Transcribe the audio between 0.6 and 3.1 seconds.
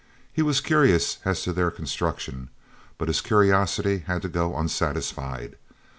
curious as to their construction, but